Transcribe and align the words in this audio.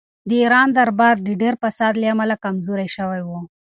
د 0.29 0.31
ایران 0.41 0.67
دربار 0.77 1.15
د 1.27 1.29
ډېر 1.41 1.53
فساد 1.61 1.93
له 2.01 2.07
امله 2.13 2.35
کمزوری 2.43 2.87
شوی 2.95 3.21
و. 3.27 3.29